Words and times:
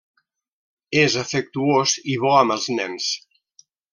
És 1.01 1.17
afectuós, 1.25 1.95
i 2.15 2.17
bo 2.25 2.33
amb 2.39 2.57
els 2.57 2.67
nens. 2.81 3.13